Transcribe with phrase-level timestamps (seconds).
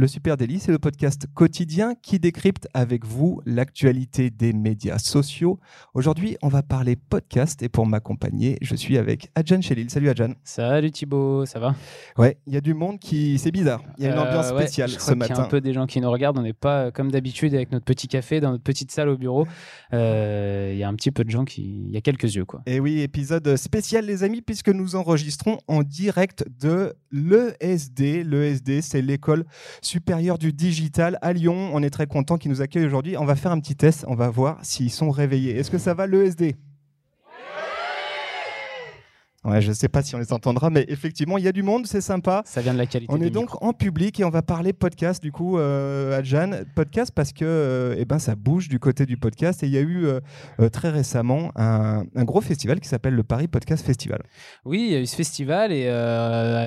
[0.00, 5.60] Le Super Daily, c'est le podcast quotidien qui décrypte avec vous l'actualité des médias sociaux.
[5.92, 9.90] Aujourd'hui, on va parler podcast et pour m'accompagner, je suis avec Adjan Chelil.
[9.90, 10.32] Salut Adjan.
[10.42, 11.74] Salut Thibaut, ça va?
[12.16, 13.38] Ouais, il y a du monde qui.
[13.38, 15.24] C'est bizarre, il y a une Euh, ambiance ouais, spéciale je ce crois qu'il y
[15.26, 15.42] a matin.
[15.42, 16.38] un peu des gens qui nous regardent.
[16.38, 19.46] On n'est pas comme d'habitude avec notre petit café dans notre petite salle au bureau.
[19.92, 21.60] Euh, Il y a un petit peu de gens qui.
[21.88, 22.62] Il y a quelques yeux, quoi.
[22.64, 28.24] Et oui, épisode spécial les amis, puisque nous enregistrons en direct de l'ESD.
[28.24, 29.44] L'ESD, c'est l'école
[29.90, 31.70] supérieure du digital à Lyon.
[31.72, 33.16] On est très content qu'ils nous accueillent aujourd'hui.
[33.16, 35.56] On va faire un petit test, on va voir s'ils sont réveillés.
[35.56, 36.54] Est-ce que ça va l'ESD
[39.42, 41.62] Ouais, je ne sais pas si on les entendra, mais effectivement, il y a du
[41.62, 42.42] monde, c'est sympa.
[42.44, 43.10] Ça vient de la qualité.
[43.12, 43.64] On est donc micros.
[43.64, 46.66] en public et on va parler podcast du coup euh, à Jeanne.
[46.74, 49.78] Podcast parce que euh, eh ben, ça bouge du côté du podcast et il y
[49.78, 50.20] a eu euh,
[50.60, 54.22] euh, très récemment un, un gros festival qui s'appelle le Paris Podcast Festival.
[54.66, 55.86] Oui, il y a eu ce festival et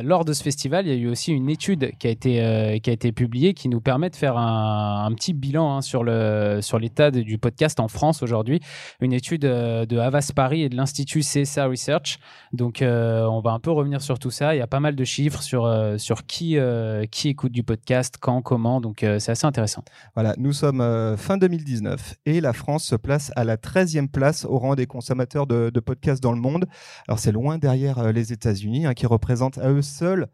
[0.03, 2.89] lors de ce festival, il y a eu aussi une étude qui a été, qui
[2.89, 7.11] a été publiée qui nous permet de faire un, un petit bilan hein, sur l'état
[7.11, 8.61] du podcast en France aujourd'hui.
[8.99, 12.17] Une étude de Havas Paris et de l'Institut CSA Research.
[12.51, 14.55] Donc, euh, on va un peu revenir sur tout ça.
[14.55, 15.97] Il y a pas mal de chiffres sur, euh,
[16.41, 18.81] euh, qui écoute du podcast, quand, comment.
[18.81, 19.83] Donc, c'est assez intéressant.
[20.15, 24.57] Voilà, nous sommes fin 2019 et la France se place à la 13e place au
[24.57, 26.65] rang des consommateurs de, podcasts dans le monde.
[27.07, 30.27] Alors c'est loin derrière les États-Unis hein, qui représentent à eux seuls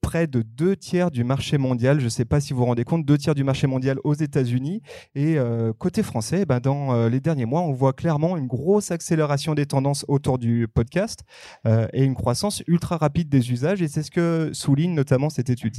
[0.00, 2.00] près de deux tiers du marché mondial.
[2.00, 4.14] Je ne sais pas si vous vous rendez compte, deux tiers du marché mondial aux
[4.14, 4.82] États-Unis.
[5.14, 8.90] Et euh, côté français, ben, dans euh, les derniers mois, on voit clairement une grosse
[8.90, 11.20] accélération des tendances autour du podcast
[11.66, 13.82] euh, et une croissance ultra rapide des usages.
[13.82, 15.74] Et c'est ce que souligne notamment cette étude.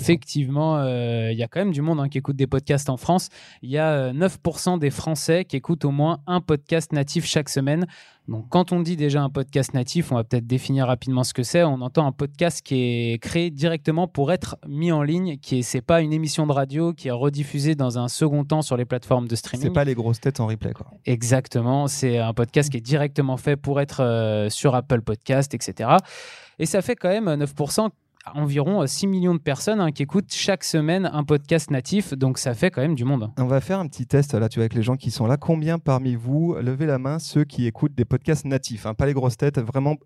[0.00, 0.82] Effectivement,
[1.30, 3.28] il y a quand même du monde hein, qui écoute des podcasts en France.
[3.62, 7.48] Il y a euh, 9% des Français qui écoutent au moins un podcast natif chaque
[7.48, 7.86] semaine.
[8.28, 11.44] Donc, quand on dit déjà un podcast natif, on va peut-être définir rapidement ce que
[11.44, 11.62] c'est.
[11.62, 15.62] On entend un podcast qui est créé directement pour être mis en ligne, qui est,
[15.62, 18.84] c'est pas une émission de radio qui est rediffusée dans un second temps sur les
[18.84, 19.68] plateformes de streaming.
[19.68, 20.72] C'est pas les grosses têtes en replay.
[20.72, 20.86] Quoi.
[21.04, 25.90] Exactement, c'est un podcast qui est directement fait pour être euh, sur Apple Podcast, etc.
[26.58, 27.90] Et ça fait quand même 9%,
[28.34, 32.38] environ euh, 6 millions de personnes hein, qui écoutent chaque semaine un podcast natif, donc
[32.38, 33.30] ça fait quand même du monde.
[33.38, 35.36] On va faire un petit test là, tu vois, avec les gens qui sont là.
[35.36, 39.14] Combien parmi vous, levez la main, ceux qui écoutent des podcasts natifs, hein, pas les
[39.14, 39.96] grosses têtes, vraiment.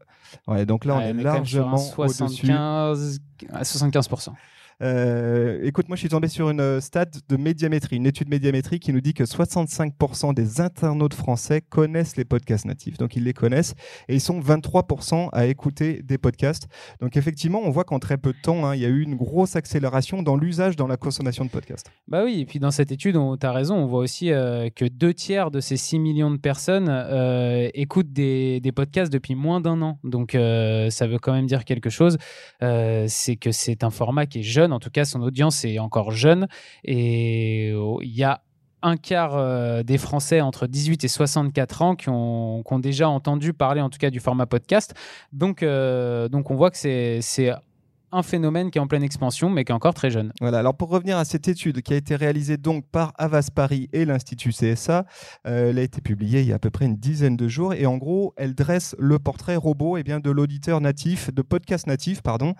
[0.47, 2.47] Ouais, donc là, on Ouais, est largement au-dessus.
[2.47, 3.20] 75,
[3.53, 4.28] à 75%.
[4.82, 8.80] Euh, écoute, moi, je suis tombé sur une euh, stat de médiamétrie, une étude médiamétrie
[8.80, 12.96] qui nous dit que 65% des internautes français connaissent les podcasts natifs.
[12.96, 13.74] Donc, ils les connaissent
[14.08, 16.66] et ils sont 23% à écouter des podcasts.
[17.00, 19.16] Donc, effectivement, on voit qu'en très peu de temps, hein, il y a eu une
[19.16, 21.91] grosse accélération dans l'usage, dans la consommation de podcasts.
[22.08, 24.86] Bah oui, et puis dans cette étude, tu as raison, on voit aussi euh, que
[24.86, 26.88] deux tiers de ces 6 millions de personnes
[27.74, 29.98] écoutent des, podcasts depuis moins d'un an.
[30.04, 32.16] Donc ça veut quand même dire quelque chose.
[32.60, 36.10] C'est que c'est un format qui est jeune, en tout cas son audience est encore
[36.10, 36.48] jeune.
[36.84, 38.42] Et oh, il y a
[38.82, 43.80] un quart euh, des Français entre 18 et 64 ans qui ont, déjà entendu parler
[43.80, 44.94] en tout cas du format podcast.
[45.32, 47.20] Donc, euh, donc on voit que c'est
[48.12, 50.32] un phénomène qui est en pleine expansion, mais qui est encore très jeune.
[50.41, 53.88] Voilà, alors pour revenir à cette étude qui a été réalisée donc par Avas Paris
[53.93, 55.04] et l'Institut CSA,
[55.47, 57.75] euh, elle a été publiée il y a à peu près une dizaine de jours
[57.75, 61.87] et en gros, elle dresse le portrait robot eh bien, de l'auditeur natif, de podcast
[61.87, 62.54] natif, pardon,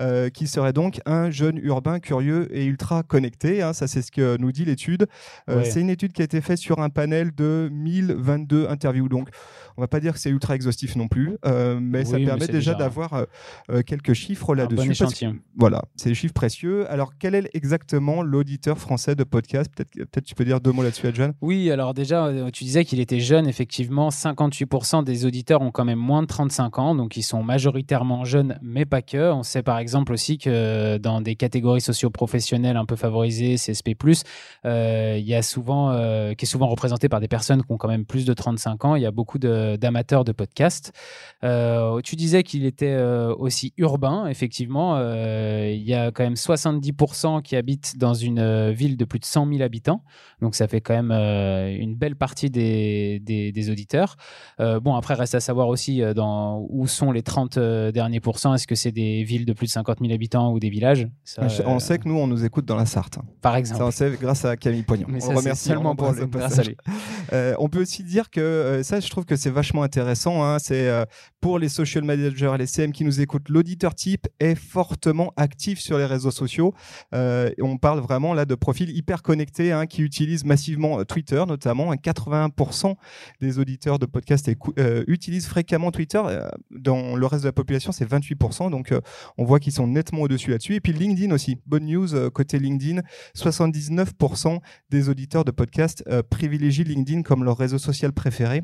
[0.00, 3.62] euh, qui serait donc un jeune urbain curieux et ultra connecté.
[3.62, 5.06] hein, ça, c'est ce que nous dit l'étude.
[5.50, 5.64] Euh, Ouais.
[5.64, 9.08] C'est une étude qui a été faite sur un panel de 1022 interviews.
[9.08, 9.28] Donc,
[9.76, 12.40] on va pas dire que c'est ultra exhaustif non plus, euh, mais ça Oui, permet
[12.46, 13.24] déjà déjà d'avoir euh,
[13.70, 14.88] euh, quelques chiffres là-dessus.
[14.88, 16.90] bon que- voilà, c'est des chiffres précieux.
[16.90, 19.70] Alors, quel est exactement l'auditeur français de podcast?
[19.74, 23.00] Peut-être peut tu peux dire deux mots là-dessus, Adjan Oui, alors déjà, tu disais qu'il
[23.00, 23.46] était jeune.
[23.46, 28.24] Effectivement, 58% des auditeurs ont quand même moins de 35 ans, donc ils sont majoritairement
[28.24, 29.32] jeunes, mais pas que.
[29.32, 33.94] On sait par exemple aussi que dans des catégories socio-professionnelles un peu favorisées, CSP+,
[34.64, 35.92] euh, il y a souvent,
[36.36, 38.96] qui est souvent représenté par des personnes qui ont quand même plus de 35 ans.
[38.96, 40.92] Il y a beaucoup de- d'amateurs de, podcasts.
[41.42, 44.96] Euh, tu disais qu'il était euh, aussi urbain, effectivement.
[44.96, 49.18] Euh, il y a quand même 70% qui habitent dans une euh, ville de plus
[49.18, 50.02] de 100 000 habitants.
[50.40, 54.16] Donc ça fait quand même euh, une belle partie des, des, des auditeurs.
[54.60, 58.20] Euh, bon, après, reste à savoir aussi euh, dans, où sont les 30 euh, derniers
[58.20, 58.54] pourcents.
[58.54, 61.08] Est-ce que c'est des villes de plus de 50 000 habitants ou des villages?
[61.24, 63.18] Ça, On euh, sait que nous, on nous écoute dans la Sarthe.
[63.40, 63.80] Par exemple.
[63.80, 65.06] Ça, on sait grâce à Camille Poignon.
[65.08, 65.68] Mais on ça, remercie.
[65.68, 66.66] seulement pour le grâce passage.
[66.66, 66.76] à lui.
[67.32, 70.44] Euh, on peut aussi dire que euh, ça, je trouve que c'est vachement intéressant.
[70.44, 71.06] hein, c'est euh,
[71.40, 75.96] pour les social managers les CM qui nous écoutent, l'auditeur type est fortement actifs sur
[75.96, 76.74] les réseaux sociaux.
[77.12, 81.94] on parle vraiment là de profils hyper connectés hein, qui utilisent massivement Twitter, notamment.
[81.94, 82.96] 81%
[83.40, 84.50] des auditeurs de podcasts
[85.08, 86.22] utilisent fréquemment Twitter.
[86.70, 88.70] Dans le reste de la population, c'est 28%.
[88.70, 88.92] Donc,
[89.38, 90.74] on voit qu'ils sont nettement au-dessus là-dessus.
[90.74, 91.56] Et puis LinkedIn aussi.
[91.64, 93.00] Bonne news côté LinkedIn.
[93.34, 94.58] 79%
[94.90, 98.62] des auditeurs de podcasts privilégient LinkedIn comme leur réseau social préféré.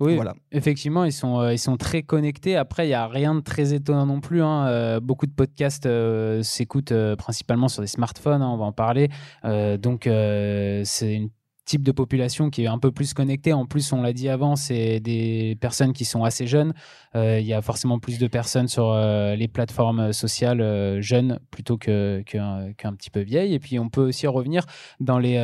[0.00, 0.34] Oui, voilà.
[0.50, 2.56] effectivement, ils sont, euh, ils sont très connectés.
[2.56, 4.42] Après, il n'y a rien de très étonnant non plus.
[4.42, 4.66] Hein.
[4.66, 9.08] Euh, beaucoup de podcasts euh, s'écoutent principalement sur des smartphones, hein, on va en parler.
[9.44, 11.30] donc, c'est une
[11.70, 13.52] type de population qui est un peu plus connectée.
[13.52, 16.74] En plus, on l'a dit avant, c'est des personnes qui sont assez jeunes.
[17.14, 21.38] Euh, il y a forcément plus de personnes sur euh, les plateformes sociales euh, jeunes
[21.52, 23.54] plutôt qu'un que, petit peu vieilles.
[23.54, 24.64] Et puis, on peut aussi revenir
[24.98, 25.36] dans les,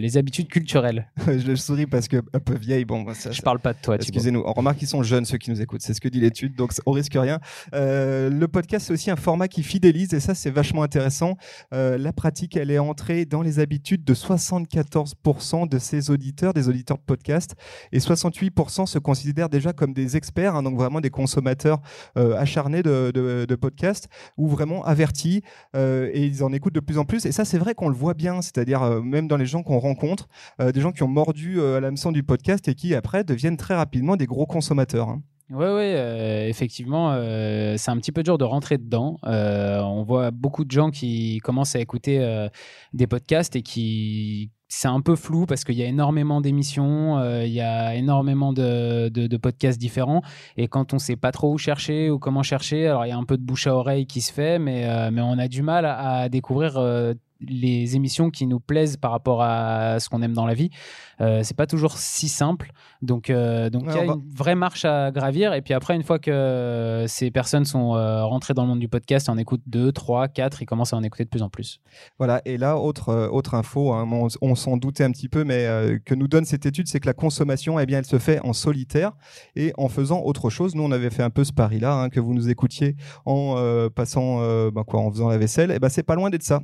[0.00, 1.08] les habitudes culturelles.
[1.26, 3.94] je souris parce que un peu vieille, bon, ça, je parle pas de toi.
[3.94, 4.42] Excusez-nous.
[4.44, 5.80] On remarque qu'ils sont jeunes ceux qui nous écoutent.
[5.80, 7.38] C'est ce que dit l'étude, donc on risque rien.
[7.72, 11.38] le podcast, c'est aussi un format qui fidélise et ça, c'est vachement intéressant.
[11.72, 16.98] la pratique, elle est entrée dans les habitudes de 74% de ses auditeurs, des auditeurs
[16.98, 17.54] de podcast,
[17.92, 21.80] et 68% se considèrent déjà comme des experts, hein, donc vraiment des consommateurs
[22.18, 25.42] euh, acharnés de, de, podcasts, ou vraiment avertis,
[25.76, 27.24] euh, et ils en écoutent de plus en plus.
[27.24, 29.78] Et ça, c'est vrai qu'on le voit bien, c'est-à-dire euh, même dans les gens qu'on
[29.78, 30.28] rencontre,
[30.58, 34.16] des gens qui ont mordu à l'hameçon du podcast et qui après deviennent très rapidement
[34.16, 35.08] des gros consommateurs.
[35.08, 35.22] Hein.
[35.50, 37.14] Oui, ouais, effectivement,
[37.76, 39.18] c'est un petit peu dur de rentrer dedans.
[39.22, 42.48] on voit beaucoup de gens qui commencent à écouter
[42.92, 47.44] des podcasts et qui c'est un peu flou parce qu'il y a énormément d'émissions, euh,
[47.46, 50.22] il y a énormément de, podcasts différents.
[50.56, 53.12] Et quand on ne sait pas trop où chercher ou comment chercher, alors il y
[53.12, 55.46] a un peu de bouche à oreille qui se fait, mais, euh, mais on a
[55.46, 60.22] du mal à, découvrir euh, les émissions qui nous plaisent par rapport à ce qu'on
[60.22, 60.70] aime dans la vie.
[61.18, 62.72] C'est pas toujours si simple.
[63.04, 65.52] Donc, euh, donc il y a une vraie marche à gravir.
[65.52, 68.80] Et puis après, une fois que euh, ces personnes sont euh, rentrées dans le monde
[68.80, 71.50] du podcast, on écoute 2, 3, 4, ils commencent à en écouter de plus en
[71.50, 71.80] plus.
[72.18, 72.40] Voilà.
[72.44, 74.08] Et là, autre, autre info, hein,
[74.40, 75.68] on, s'en doutait un petit peu, mais
[76.04, 78.52] que nous donne cette étude, c'est que la consommation, eh bien, elle se fait en
[78.52, 79.12] solitaire
[79.54, 80.74] et en faisant autre chose.
[80.74, 82.96] Nous, on avait fait un peu ce pari-là, hein, que vous nous écoutiez
[83.26, 84.38] en passant,
[84.70, 85.70] ben, quoi, en faisant la vaisselle.
[85.70, 86.60] Et eh ben, c'est pas loin d'être ça.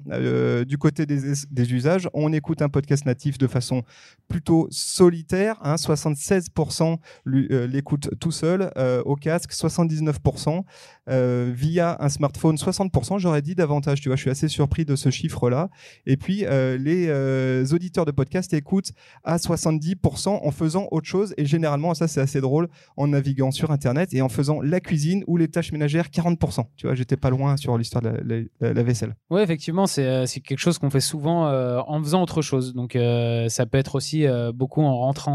[0.67, 3.83] du côté des, usages, on écoute un podcast natif de façon
[4.29, 6.97] plutôt solitaire, hein, 66 16%
[7.27, 10.63] euh, l'écoute tout seul euh, au casque, 79%
[11.11, 13.19] euh, via un smartphone, 60%.
[13.19, 14.01] J'aurais dit davantage.
[14.01, 15.71] Tu vois, je suis assez surpris de ce chiffre-là.
[16.07, 18.93] Et puis les auditeurs de podcast écoutent
[19.25, 21.35] à 70% en faisant autre chose.
[21.37, 25.25] Et généralement, ça c'est assez drôle, en naviguant sur Internet et en faisant la cuisine
[25.27, 26.65] ou les tâches ménagères, 40%.
[26.77, 29.17] Tu vois, j'étais pas loin sur l'histoire de la, la vaisselle.
[29.31, 32.75] Oui, effectivement, c'est quelque chose qu'on fait souvent euh, en faisant autre chose.
[32.75, 35.31] Donc euh, ça peut être aussi euh, beaucoup en rentrant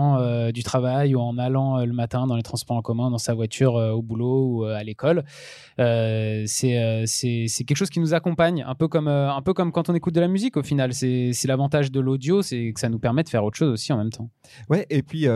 [0.52, 3.74] du travail ou en allant le matin dans les transports en commun, dans sa voiture
[3.74, 5.24] au boulot ou à l'école.
[5.78, 9.96] C'est c'est quelque chose qui nous accompagne, un peu comme un peu comme quand on
[9.96, 10.94] écoute de la musique au final.
[10.94, 13.98] C'est l'avantage de l'audio, c'est que ça nous permet de faire autre chose aussi en
[13.98, 14.30] même temps.
[14.70, 15.28] Ouais, et puis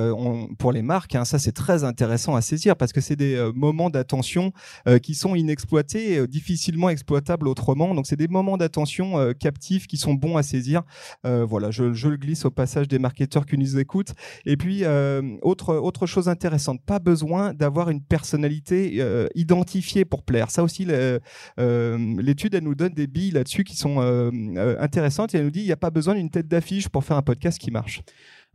[0.57, 3.89] pour les marques, hein, ça c'est très intéressant à saisir parce que c'est des moments
[3.89, 4.51] d'attention
[5.01, 7.93] qui sont inexploités, difficilement exploitables autrement.
[7.95, 10.83] Donc c'est des moments d'attention captifs qui sont bons à saisir.
[11.25, 14.13] Euh, voilà, je, le glisse au passage des marketeurs qui nous écoutent.
[14.45, 20.23] Et puis, euh, autre, autre chose intéressante, pas besoin d'avoir une personnalité euh, identifiée pour
[20.23, 20.51] plaire.
[20.51, 20.85] Ça aussi,
[21.57, 23.99] l'étude, elle nous donne des billes là-dessus qui sont
[24.79, 27.17] intéressantes et elle nous dit, il n'y a pas besoin d'une tête d'affiche pour faire
[27.17, 28.01] un podcast qui marche.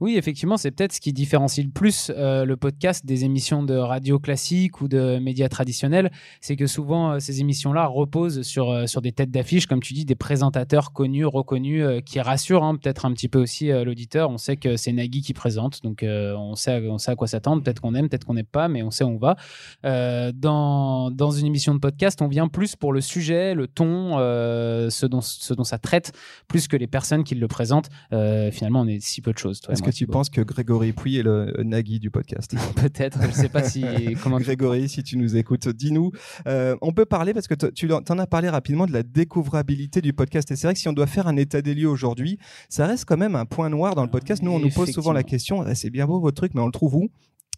[0.04, 3.75] Oui, effectivement, c'est peut-être ce qui différencie le plus euh, le podcast des émissions de
[3.75, 6.12] radio classiques ou de médias traditionnels.
[6.42, 9.94] C'est que souvent, euh, ces émissions-là reposent sur, euh, sur des têtes d'affiche, comme tu
[9.94, 14.28] dis, des présentateurs connus, reconnus, qui rassurent hein, peut-être un petit peu aussi l'auditeur.
[14.28, 17.62] On sait que c'est Nagui qui présente, donc on, sait, on sait à quoi s'attendre.
[17.62, 19.37] Peut-être qu'on aime, peut-être qu'on n'aime pas, mais on sait où on va.
[20.32, 25.06] dans, dans une émission de podcast, on vient plus pour le sujet, le ton, ce,
[25.06, 26.12] dont, ce dont ça traite,
[26.46, 27.88] plus que les personnes qui le présentent.
[28.11, 29.62] finalement, on est si peu de choses.
[29.62, 32.54] Toi tu penses que Grégory Pouy est le Nagui du podcast?
[32.76, 33.84] Peut-être, je ne sais pas si.
[34.22, 36.10] Comment Grégory, si tu nous écoutes, dis-nous.
[36.46, 40.12] Euh, on peut parler, parce que tu en as parlé rapidement, de la découvrabilité du
[40.12, 40.50] podcast.
[40.50, 43.04] Et c'est vrai que si on doit faire un état des lieux aujourd'hui, ça reste
[43.04, 44.42] quand même un point noir dans le podcast.
[44.42, 46.66] Nous, on nous pose souvent la question eh, c'est bien beau votre truc, mais on
[46.66, 47.10] le trouve où?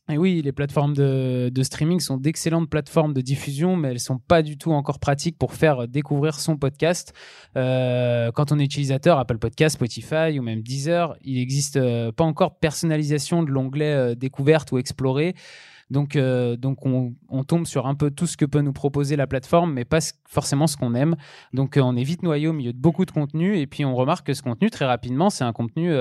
[0.09, 4.43] Et oui, les plateformes de, streaming sont d'excellentes plateformes de diffusion, mais elles sont pas
[4.43, 7.13] du tout encore pratiques pour faire découvrir son podcast.
[7.57, 12.23] Euh, quand on est utilisateur, Apple Podcast, Spotify ou même Deezer, il n'existe euh, pas
[12.23, 15.35] encore personnalisation de l'onglet euh, découverte ou explorer.
[15.91, 17.15] Donc, donc on,
[17.47, 20.67] tombe sur un peu tout ce que peut nous proposer la plateforme, mais pas forcément
[20.67, 21.15] ce qu'on aime.
[21.53, 24.27] Donc, on est vite noyé au milieu de beaucoup de contenu, et puis on remarque
[24.27, 25.93] que ce contenu, très rapidement, c'est un contenu,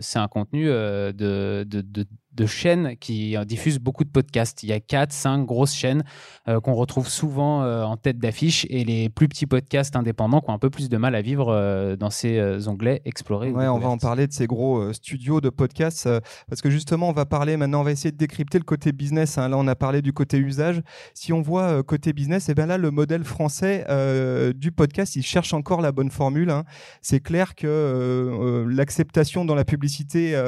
[0.00, 2.04] c'est un contenu de, de
[2.46, 4.62] chaînes qui diffusent beaucoup de podcasts.
[4.62, 6.02] Il y a 4, 5 grosses chaînes
[6.46, 10.58] qu'on retrouve souvent en tête d'affiche et les plus petits podcasts indépendants qui ont un
[10.58, 13.50] peu plus de mal à vivre dans ces onglets explorés.
[13.50, 16.08] Ouais, on va en parler de ces gros studios de podcasts
[16.48, 19.38] parce que justement, on va parler maintenant, on va essayer de décrypter le côté business.
[19.38, 19.48] Hein.
[19.48, 20.82] Là, on a parlé du côté usage.
[21.14, 23.84] Si on voit côté business, et eh bien là, le modèle français
[24.54, 26.50] du podcast, il cherche encore la bonne formule.
[26.50, 26.64] Hein.
[27.00, 30.40] C'est clair que l'acceptation dans la publicité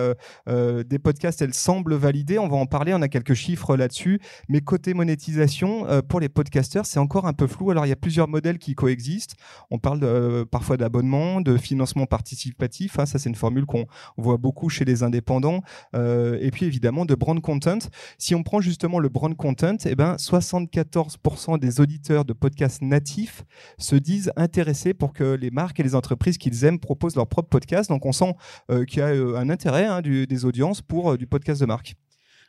[0.47, 2.39] des podcasts, elle semble validée.
[2.39, 4.21] On va en parler, on a quelques chiffres là-dessus.
[4.49, 7.71] Mais côté monétisation, pour les podcasteurs, c'est encore un peu flou.
[7.71, 9.35] Alors, il y a plusieurs modèles qui coexistent.
[9.71, 12.99] On parle parfois d'abonnement, de financement participatif.
[12.99, 13.07] Hein.
[13.07, 15.63] ça, c'est une formule qu'on voit beaucoup chez les indépendants.
[15.95, 17.79] et puis, évidemment, de brand content.
[18.19, 22.83] Si on prend justement le brand content, et eh ben, 74% des auditeurs de podcasts
[22.83, 23.45] natifs
[23.79, 27.49] se disent intéressés pour que les marques et les entreprises qu'ils aiment proposent leur propre
[27.49, 27.91] podcast.
[27.91, 28.35] Donc on sent
[28.71, 31.64] euh, qu'il y a euh, un intérêt hein, des audiences pour euh, du podcast de
[31.67, 31.97] marque.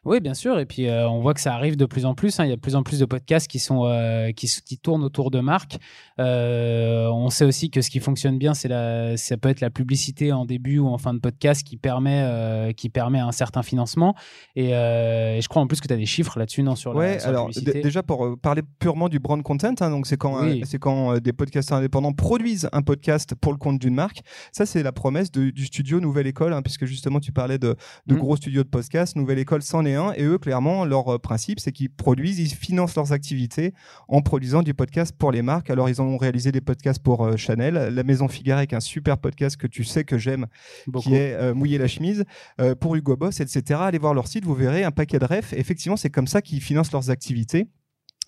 [0.05, 0.59] Oui, bien sûr.
[0.59, 2.39] Et puis, euh, on voit que ça arrive de plus en plus.
[2.39, 2.45] Hein.
[2.45, 5.03] Il y a de plus en plus de podcasts qui, sont, euh, qui, qui, tournent
[5.03, 5.77] autour de marques.
[6.19, 9.71] Euh, on sait aussi que ce qui fonctionne bien, c'est la, ça peut être la
[9.71, 14.15] publicité en début ou en fin de podcast qui permet, qui permet un certain financement.
[14.55, 17.49] Et, je crois en plus que tu as des chiffres là-dessus, non sur Ouais, alors
[17.49, 21.79] déjà pour parler purement du brand content, hein, donc c'est quand, c'est quand des podcasteurs
[21.79, 24.21] indépendants produisent un podcast pour le compte d'une marque.
[24.51, 28.15] Ça, c'est la promesse du studio Nouvelle École, hein, puisque justement, tu parlais de, de
[28.15, 28.17] mmh.
[28.17, 29.15] gros studios de podcast.
[29.15, 32.95] Nouvelle École s'en est et eux, clairement, leur euh, principe, c'est qu'ils produisent, ils financent
[32.95, 33.73] leurs activités
[34.07, 35.69] en produisant du podcast pour les marques.
[35.69, 39.17] Alors, ils ont réalisé des podcasts pour euh, Chanel, La Maison Figaro avec un super
[39.17, 40.47] podcast que tu sais que j'aime,
[40.99, 42.25] qui est euh, Mouiller la chemise,
[42.79, 43.79] pour Hugo Boss, etc.
[43.83, 45.53] Allez voir leur site, vous verrez un paquet de refs.
[45.53, 47.67] Effectivement, c'est comme ça qu'ils financent leurs activités.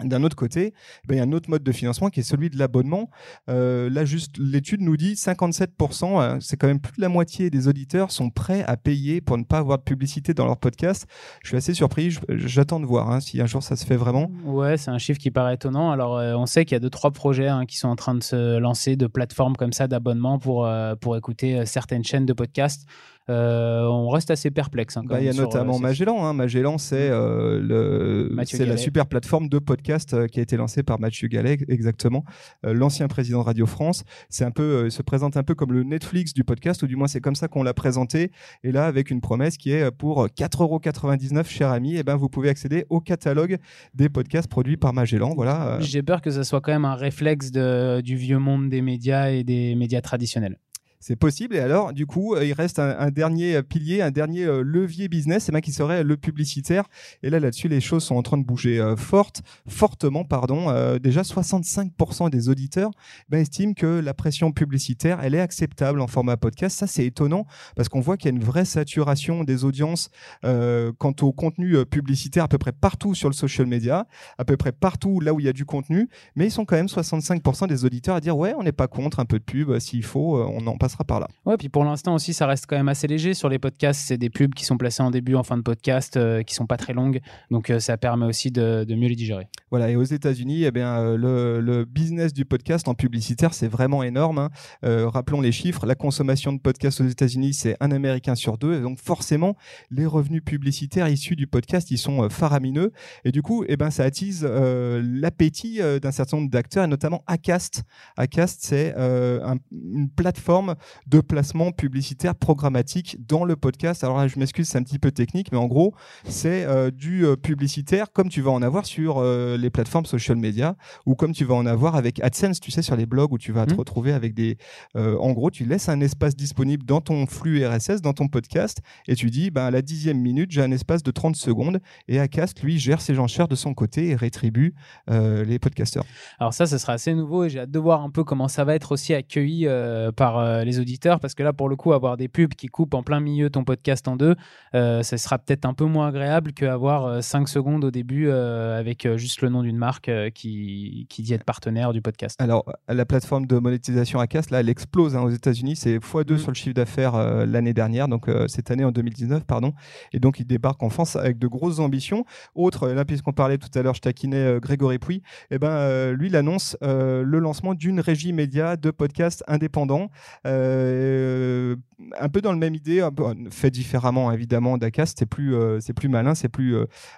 [0.03, 0.73] D'un autre côté,
[1.07, 3.09] ben, il y a un autre mode de financement qui est celui de l'abonnement.
[3.49, 7.49] Euh, là, juste l'étude nous dit 57%, euh, c'est quand même plus de la moitié
[7.49, 11.07] des auditeurs sont prêts à payer pour ne pas avoir de publicité dans leur podcast.
[11.41, 12.15] Je suis assez surpris.
[12.29, 14.29] J'attends de voir hein, si un jour ça se fait vraiment.
[14.45, 15.89] Ouais, c'est un chiffre qui paraît étonnant.
[15.89, 18.13] Alors, euh, on sait qu'il y a deux trois projets hein, qui sont en train
[18.13, 20.69] de se lancer de plateformes comme ça d'abonnement pour
[21.01, 22.85] pour écouter certaines chaînes de podcasts.
[23.29, 24.95] Euh, on reste assez perplexe.
[24.97, 26.25] Hein, bah, il y a notamment euh, Magellan.
[26.25, 26.33] Hein.
[26.33, 27.13] Magellan, c'est mm.
[27.13, 28.29] euh,
[28.59, 32.23] la super plateforme de podcast qui a été lancée par Mathieu Gallet, exactement,
[32.63, 34.03] l'ancien président de Radio France.
[34.29, 37.07] C'est un peu, se présente un peu comme le Netflix du podcast, ou du moins
[37.07, 38.31] c'est comme ça qu'on l'a présenté.
[38.63, 42.29] Et là, avec une promesse qui est pour 4,99€, cher ami, et eh ben vous
[42.29, 43.57] pouvez accéder au catalogue
[43.93, 45.33] des podcasts produits par Magellan.
[45.35, 45.77] Voilà.
[45.81, 49.43] J'ai peur que ça soit quand même un réflexe du vieux monde des médias et
[49.43, 50.57] des médias traditionnels.
[50.99, 51.55] C'est possible.
[51.55, 55.07] Et alors, du coup, euh, il reste un, dernier euh, pilier, un dernier euh, levier
[55.07, 56.85] business, c'est qui serait le publicitaire.
[57.21, 60.97] Et là, là-dessus, les choses sont en train de bouger forte, fortement, pardon.
[60.99, 62.91] déjà, 65% des auditeurs
[63.29, 66.77] ben, estiment que la pression publicitaire, elle est acceptable en format podcast.
[66.77, 70.09] Ça, c'est étonnant parce qu'on voit qu'il y a une vraie saturation des audiences
[70.43, 74.05] quant au contenu publicitaire à peu près partout sur le social media,
[74.37, 76.07] à peu près partout là où il y a du contenu.
[76.35, 79.19] Mais ils sont quand même 65% des auditeurs à dire ouais, on n'est pas contre
[79.19, 79.77] un peu de pub.
[79.79, 81.27] S'il faut, on en passe par là.
[81.45, 84.01] Ouais, puis pour l'instant aussi, ça reste quand même assez léger sur les podcasts.
[84.07, 86.65] C'est des pubs qui sont placées en début, en fin de podcast, euh, qui sont
[86.65, 87.21] pas très longues.
[87.51, 89.47] Donc euh, ça permet aussi de, mieux les digérer.
[89.69, 91.17] Voilà, et aux États-Unis, eh bien, euh,
[91.61, 94.39] le, business du podcast en publicitaire, c'est vraiment énorme.
[94.39, 94.49] Hein.
[94.83, 98.75] rappelons les chiffres la consommation de podcasts aux États-Unis, c'est un Américain sur deux.
[98.75, 99.55] Et donc forcément,
[99.89, 102.91] les revenus publicitaires issus du podcast, ils sont faramineux.
[103.23, 107.83] Et du coup, eh ben, ça attise l'appétit d'un certain nombre d'acteurs, et notamment Acast.
[108.17, 110.75] Acast, c'est une plateforme
[111.07, 114.03] de placement publicitaire programmatique dans le podcast.
[114.03, 115.93] Alors là, je m'excuse, c'est un petit peu technique, mais en gros,
[116.25, 120.37] c'est euh, du euh, publicitaire comme tu vas en avoir sur euh, les plateformes social
[120.37, 123.37] media ou comme tu vas en avoir avec AdSense, tu sais, sur les blogs où
[123.37, 123.77] tu vas te mmh.
[123.77, 124.57] retrouver avec des.
[124.95, 129.15] en gros, tu laisses un espace disponible dans ton flux RSS, dans ton podcast, et
[129.15, 132.61] tu dis, ben, à la dixième minute, j'ai un espace de 30 secondes, et Acast,
[132.61, 134.73] lui, gère ses enchères de son côté et rétribue
[135.07, 136.05] les podcasteurs.
[136.39, 138.63] Alors ça, ce sera assez nouveau et j'ai hâte de voir un peu comment ça
[138.63, 139.67] va être aussi accueilli
[140.15, 143.03] par les auditeurs parce que là, pour le coup, avoir des pubs qui coupent en
[143.03, 144.35] plein milieu ton podcast en deux,
[144.75, 148.77] euh, ça sera peut-être un peu moins agréable qu'avoir 5 euh, secondes au début euh,
[148.77, 152.39] avec juste le nom d'une marque qui, qui dit être partenaire du podcast.
[152.39, 155.75] Alors, la plateforme de monétisation Acast, là, elle explose hein, aux États-Unis.
[155.75, 156.37] C'est x2 mm.
[156.37, 159.73] sur le chiffre d'affaires l'année dernière, donc cette année en 2019, pardon.
[160.11, 162.25] Et donc, il débarque en France avec de grosses ambitions.
[162.55, 165.21] Autre, là, puisqu'on parlait tout à l'heure, je taquinais Grégory Pouy, et
[165.51, 170.09] eh ben, lui, il annonce le lancement d'une régie média de podcasts indépendants
[170.57, 171.75] Euh,
[172.19, 173.07] un peu dans le même idée,
[173.49, 174.77] fait différemment évidemment.
[174.77, 176.75] Dacast, c'est plus, euh, plus malin, c'est plus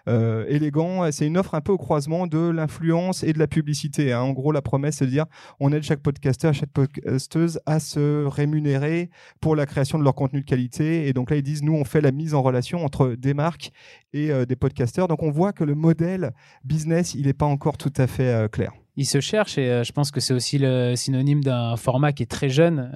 [0.08, 1.12] euh, élégant.
[1.12, 4.14] C'est une offre un peu au croisement de l'influence et de la publicité.
[4.14, 4.22] Hein.
[4.22, 5.26] En gros, la promesse, c'est de dire
[5.60, 9.10] on aide chaque podcasteur, chaque podcasteuse à se rémunérer
[9.42, 11.08] pour la création de leur contenu de qualité.
[11.08, 13.72] Et donc là, ils disent nous, on fait la mise en relation entre des marques
[14.14, 15.08] et des podcasteurs.
[15.08, 16.32] Donc on voit que le modèle
[16.64, 20.12] business, il n'est pas encore tout à fait clair il se cherche et je pense
[20.12, 22.92] que c'est aussi le synonyme d'un format qui est très jeune,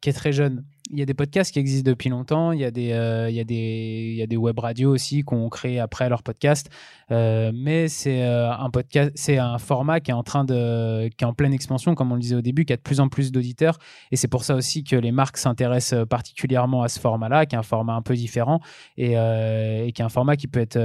[0.00, 2.52] qui est très jeune il y a des podcasts qui existent depuis longtemps.
[2.52, 4.90] Il y a des, euh, il y a des, il y a des web radios
[4.92, 6.68] aussi qui ont créé après leur podcast.
[7.10, 11.24] Euh, mais c'est euh, un podcast, c'est un format qui est en train de, qui
[11.24, 13.08] est en pleine expansion, comme on le disait au début, qui a de plus en
[13.08, 13.78] plus d'auditeurs.
[14.10, 17.58] Et c'est pour ça aussi que les marques s'intéressent particulièrement à ce format-là, qui est
[17.58, 18.60] un format un peu différent
[18.98, 19.10] et,
[19.94, 20.78] qui est un format qui peut être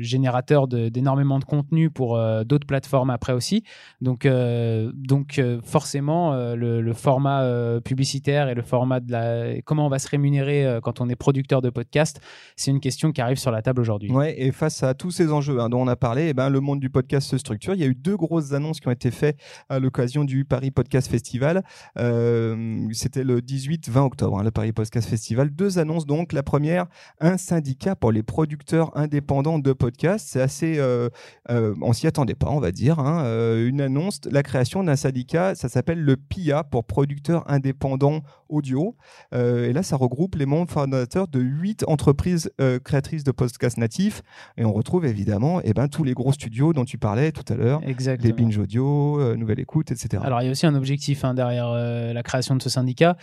[0.00, 3.62] générateur d'énormément de, contenu pour d'autres plateformes après aussi.
[4.00, 10.08] Donc, donc forcément, le, format publicitaire et le format de la, comment on va se
[10.08, 12.20] rémunérer quand on est producteur de podcast,
[12.56, 14.10] c'est une question qui arrive sur la table aujourd'hui.
[14.10, 16.60] Ouais, et face à tous ces enjeux hein, dont on a parlé, eh ben, le
[16.60, 17.74] monde du podcast se structure.
[17.74, 19.38] Il y a eu deux grosses annonces qui ont été faites
[19.68, 21.62] à l'occasion du Paris Podcast Festival.
[21.98, 25.50] Euh, c'était le 18-20 octobre, hein, le Paris Podcast Festival.
[25.50, 26.32] Deux annonces donc.
[26.32, 26.86] La première,
[27.20, 30.28] un syndicat pour les producteurs indépendants de podcasts.
[30.28, 31.08] C'est assez, euh,
[31.50, 32.98] euh, on s'y attendait pas, on va dire.
[32.98, 33.24] Hein.
[33.58, 38.96] une annonce, la création d'un syndicat, ça s'appelle le PIA pour producteurs indépendants audio.
[39.32, 42.50] et là, ça regroupe les membres fondateurs de huit entreprises
[42.84, 44.22] créatrices de podcasts natifs.
[44.56, 47.56] Et on retrouve évidemment eh ben, tous les gros studios dont tu parlais tout à
[47.56, 47.80] l'heure,
[48.20, 50.22] les Binge Audio, euh, Nouvelle Écoute, etc.
[50.24, 53.16] Alors il y a aussi un objectif hein, derrière euh, la création de ce syndicat.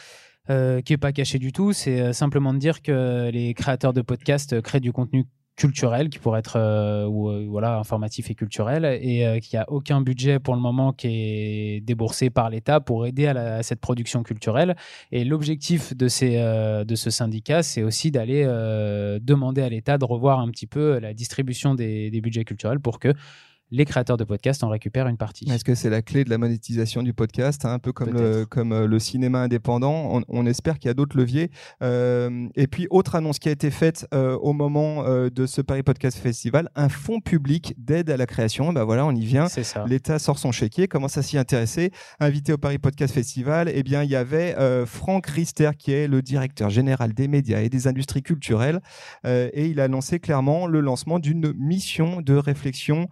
[0.49, 4.01] Euh, qui n'est pas caché du tout, c'est simplement de dire que les créateurs de
[4.01, 9.25] podcasts créent du contenu culturel qui pourrait être euh, euh, voilà informatif et culturel et
[9.25, 13.05] euh, qu'il n'y a aucun budget pour le moment qui est déboursé par l'État pour
[13.05, 14.75] aider à, cette production culturelle.
[15.11, 18.43] Et l'objectif de ces de ce syndicat c'est aussi d'aller
[19.21, 22.99] demander à l'État de revoir un petit peu la distribution des, des budgets culturels pour
[22.99, 23.13] que
[23.73, 25.49] les créateurs de podcasts en récupèrent une partie.
[25.49, 28.45] Est-ce que c'est la clé de la monétisation du podcast, hein, un peu comme, le,
[28.45, 30.21] comme euh, le cinéma indépendant?
[30.27, 31.49] On, espère qu'il y a d'autres leviers.
[31.81, 35.81] Euh, et puis, autre annonce qui a été faite euh, au moment de ce Paris
[35.81, 38.71] Podcast Festival, un fonds public d'aide à la création.
[38.73, 39.47] Ben voilà, on y vient.
[39.87, 41.91] L'État sort son chéquier, commence à s'y intéresser?
[42.19, 46.21] Invité au Paris Podcast Festival, eh bien, il y avait Franck Rister, qui est le
[46.21, 48.81] directeur général des médias et des industries culturelles.
[49.25, 53.07] et il a annoncé clairement le lancement d'une mission de réflexion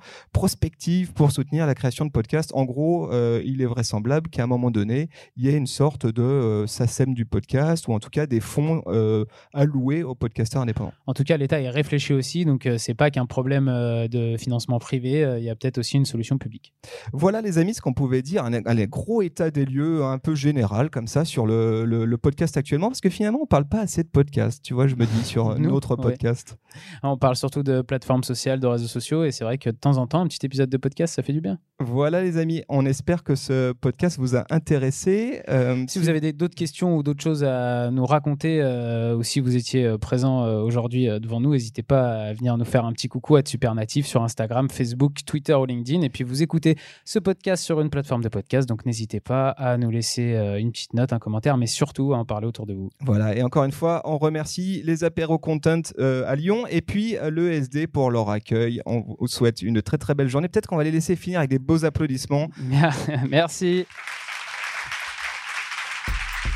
[0.51, 2.51] prospective pour soutenir la création de podcasts.
[2.53, 6.05] En gros, euh, il est vraisemblable qu'à un moment donné, il y ait une sorte
[6.05, 10.61] de euh, SACEM du podcast ou en tout cas des fonds euh, alloués aux podcasteurs
[10.61, 10.91] indépendants.
[11.07, 15.25] En tout cas, l'État est réfléchi aussi, donc c'est pas qu'un problème de financement privé,
[15.37, 16.73] il y a peut-être aussi une solution publique.
[17.13, 20.35] Voilà les amis ce qu'on pouvait dire, un, un, gros état des lieux un peu
[20.35, 24.03] général comme ça sur le, le, podcast actuellement, parce que finalement on parle pas assez
[24.03, 26.57] de podcasts, tu vois, je me dis sur notre podcast.
[27.03, 29.97] On parle surtout de plateformes sociales, de réseaux sociaux, et c'est vrai que de temps
[29.97, 31.59] en temps, un petit épisode de podcast, ça fait du bien.
[31.79, 35.41] Voilà les amis, on espère que ce podcast vous a intéressé.
[35.49, 39.39] Euh, si vous avez d'autres questions ou d'autres choses à nous raconter, euh, ou si
[39.39, 43.07] vous étiez euh, présent aujourd'hui devant nous, n'hésitez pas à venir nous faire un petit
[43.07, 46.01] coucou à Super Natif sur Instagram, Facebook, Twitter ou LinkedIn.
[46.01, 49.77] Et puis vous écoutez ce podcast sur une plateforme de podcast, donc n'hésitez pas à
[49.77, 52.89] nous laisser une petite note, un commentaire, mais surtout à en parler autour de vous.
[53.01, 57.51] Voilà, et encore une fois, on remercie les apéros content à Lyon et puis le
[57.51, 58.81] SD pour leur accueil.
[58.85, 60.47] On vous souhaite une très très belle journée.
[60.47, 62.49] Peut-être qu'on va les laisser finir avec des beaux applaudissements.
[63.29, 63.85] Merci.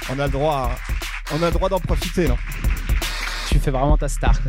[0.10, 0.72] On a le droit,
[1.34, 2.38] on a le droit d'en profiter, non?
[3.50, 4.40] Tu fais vraiment ta star.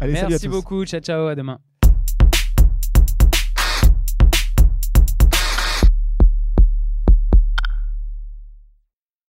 [0.00, 0.84] Allez, Merci beaucoup.
[0.84, 1.26] Ciao, ciao.
[1.26, 1.58] À demain.